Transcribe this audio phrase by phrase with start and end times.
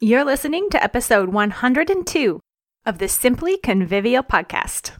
[0.00, 2.40] You're listening to episode 102
[2.84, 4.90] of the Simply Convivial podcast.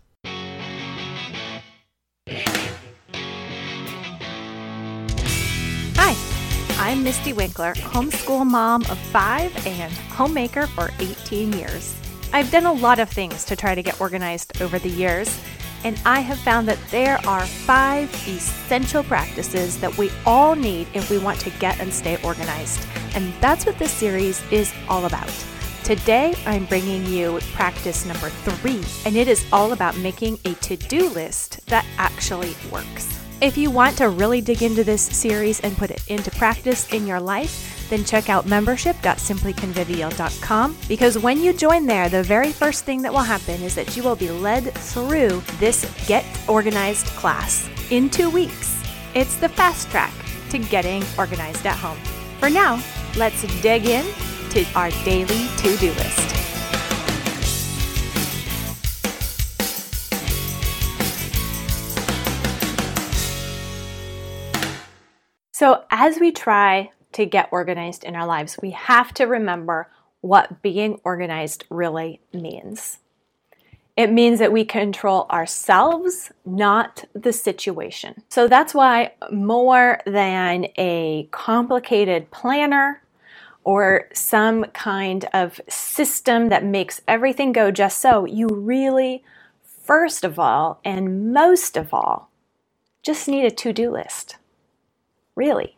[5.96, 6.14] Hi,
[6.78, 11.96] I'm Mystie Winckler, homeschool mom of five and homemaker for 18 years.
[12.32, 15.40] I've done a lot of things to try to get organized over the years,
[15.84, 21.10] and I have found that there are five essential practices that we all need if
[21.10, 22.84] we want to get and stay organized.
[23.14, 25.30] And that's what this series is all about.
[25.84, 30.76] Today, I'm bringing you practice number three, and it is all about making a to
[30.76, 33.20] do list that actually works.
[33.42, 37.06] If you want to really dig into this series and put it into practice in
[37.06, 43.02] your life, then check out membership.simplyconvivial.com because when you join there, the very first thing
[43.02, 48.10] that will happen is that you will be led through this Get Organized class in
[48.10, 48.82] two weeks.
[49.14, 50.12] It's the fast track
[50.50, 51.98] to getting organized at home.
[52.38, 52.82] For now,
[53.16, 54.04] let's dig in
[54.50, 56.30] to our daily to do list.
[65.52, 69.88] So, as we try to get organized in our lives, we have to remember
[70.20, 72.98] what being organized really means.
[73.96, 78.22] It means that we control ourselves, not the situation.
[78.28, 83.02] So that's why, more than a complicated planner
[83.62, 89.22] or some kind of system that makes everything go just so, you really,
[89.62, 92.30] first of all, and most of all,
[93.02, 94.36] just need a to do list.
[95.36, 95.76] Really.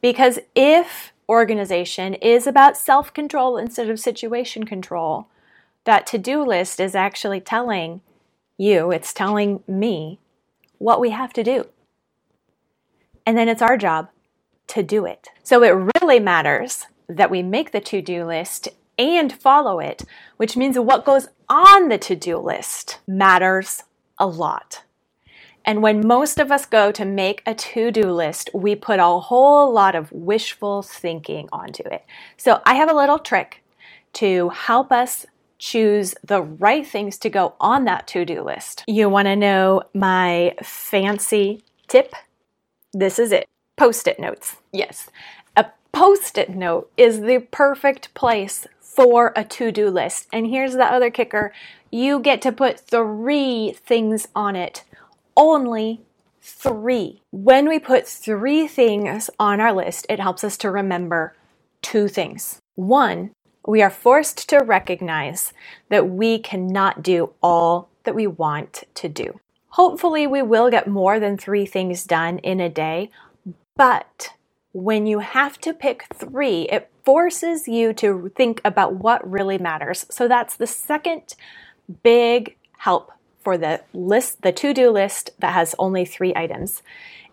[0.00, 5.28] Because if organization is about self control instead of situation control,
[5.84, 8.00] that to do list is actually telling
[8.56, 10.18] you, it's telling me
[10.78, 11.66] what we have to do.
[13.24, 14.08] And then it's our job
[14.68, 15.28] to do it.
[15.42, 20.02] So it really matters that we make the to do list and follow it,
[20.36, 23.84] which means what goes on the to do list matters
[24.18, 24.82] a lot.
[25.68, 29.20] And when most of us go to make a to do list, we put a
[29.20, 32.06] whole lot of wishful thinking onto it.
[32.38, 33.62] So I have a little trick
[34.14, 35.26] to help us
[35.58, 38.82] choose the right things to go on that to do list.
[38.86, 42.14] You want to know my fancy tip?
[42.94, 43.46] This is it
[43.76, 44.56] post it notes.
[44.72, 45.10] Yes,
[45.54, 50.28] a post it note is the perfect place for a to do list.
[50.32, 51.52] And here's the other kicker
[51.90, 54.84] you get to put three things on it
[55.38, 56.02] only
[56.42, 57.22] three.
[57.30, 61.34] When we put three things on our list, it helps us to remember
[61.80, 62.58] two things.
[62.74, 63.30] One,
[63.66, 65.52] we are forced to recognize
[65.88, 69.40] that we cannot do all that we want to do.
[69.70, 73.10] Hopefully, we will get more than three things done in a day,
[73.76, 74.30] but
[74.72, 80.06] when you have to pick three, it forces you to think about what really matters.
[80.10, 81.34] So, that's the second
[82.02, 83.12] big help
[83.48, 86.82] for the list, the to-do list that has only three items.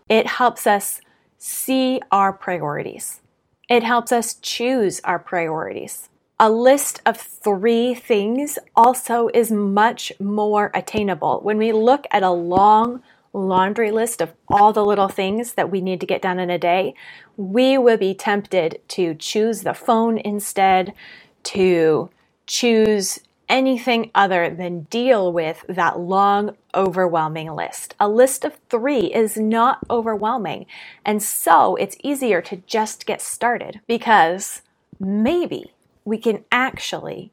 [0.08, 1.02] It helps us
[1.36, 3.20] see our priorities.
[3.68, 6.08] It helps us choose our priorities.
[6.40, 11.40] A list of three things also is much more attainable.
[11.42, 13.02] When we look at a long
[13.34, 16.58] laundry list of all the little things that we need to get done in a
[16.58, 16.94] day,
[17.36, 20.94] we will be tempted to choose the phone instead,
[21.42, 22.08] to
[22.46, 27.94] choose anything other than deal with that long, overwhelming list.
[28.00, 30.66] A list of three is not overwhelming,
[31.04, 34.62] and so it's easier to just get started because
[34.98, 35.72] maybe
[36.04, 37.30] we can actually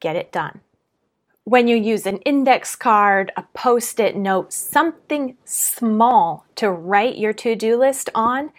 [0.00, 0.60] get it done.
[1.44, 7.32] When you use an index card, a post it note, something small to write your
[7.34, 8.50] to do list on,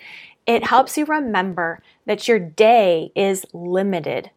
[0.45, 4.31] it helps you remember that your day is limited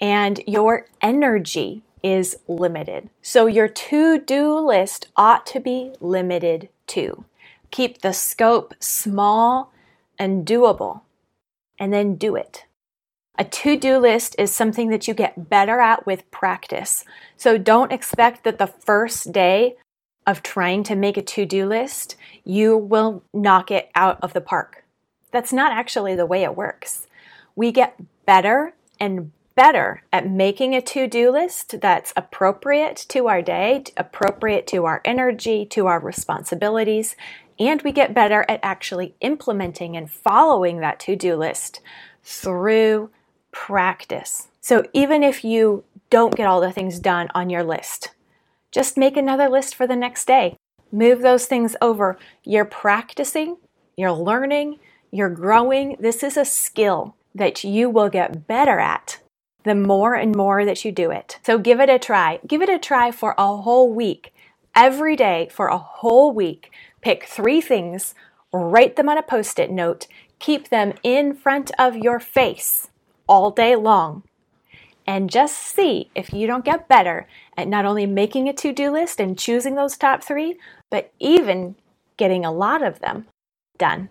[0.00, 3.10] and your energy is limited.
[3.22, 7.24] So your to do list ought to be limited too.
[7.70, 9.72] Keep the scope small
[10.18, 11.00] and doable,
[11.78, 12.64] and then do it.
[13.38, 17.04] A to do list is something that you get better at with practice.
[17.36, 19.76] So don't expect that the first day
[20.26, 24.40] of trying to make a to do list, you will knock it out of the
[24.40, 24.84] park.
[25.30, 27.06] That's not actually the way it works.
[27.56, 27.96] We get
[28.26, 34.66] better and better at making a to do list that's appropriate to our day, appropriate
[34.68, 37.16] to our energy, to our responsibilities,
[37.58, 41.80] and we get better at actually implementing and following that to do list
[42.22, 43.10] through
[43.50, 44.48] practice.
[44.60, 48.10] So even if you don't get all the things done on your list,
[48.70, 50.56] just make another list for the next day.
[50.90, 52.18] Move those things over.
[52.44, 53.56] You're practicing,
[53.96, 54.78] you're learning,
[55.10, 55.96] you're growing.
[56.00, 59.18] This is a skill that you will get better at
[59.64, 61.38] the more and more that you do it.
[61.44, 62.40] So give it a try.
[62.46, 64.32] Give it a try for a whole week.
[64.74, 66.70] Every day for a whole week.
[67.00, 68.14] Pick three things,
[68.52, 70.06] write them on a post it note,
[70.38, 72.88] keep them in front of your face
[73.26, 74.22] all day long.
[75.06, 77.26] And just see if you don't get better
[77.56, 80.58] at not only making a to do list and choosing those top three,
[80.90, 81.74] but even
[82.16, 83.26] getting a lot of them
[83.78, 84.10] done.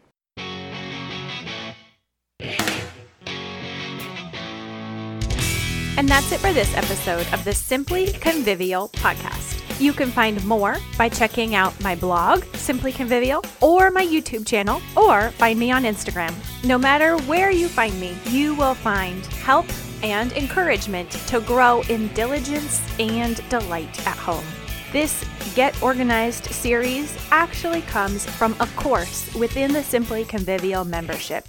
[6.01, 9.61] And that's it for this episode of the Simply Convivial podcast.
[9.79, 14.81] You can find more by checking out my blog, Simply Convivial, or my YouTube channel,
[14.97, 16.33] or find me on Instagram.
[16.65, 19.67] No matter where you find me, you will find help
[20.01, 24.45] and encouragement to grow in diligence and delight at home.
[24.91, 25.23] This
[25.53, 31.45] Get Organized series actually comes from a course within the Simply Convivial membership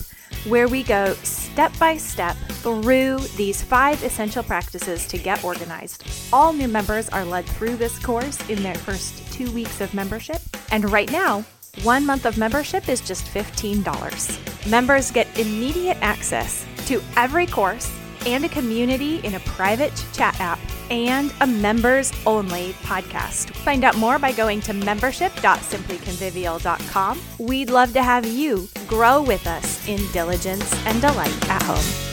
[0.47, 1.15] where we go
[1.53, 2.35] step by step
[2.65, 6.03] through these five essential practices to get organized.
[6.33, 10.41] All new members are led through this course in their first two weeks of membership.
[10.71, 11.45] And right now,
[11.83, 14.71] one month of membership is just $15.
[14.71, 17.93] Members get immediate access to every course
[18.25, 20.59] and a community in a private chat app
[20.93, 23.55] and a members only podcast.
[23.57, 27.21] Find out more by going to membership.simplyconvivial.com.
[27.39, 32.12] We'd love to have you grow with us in diligence and delight at home.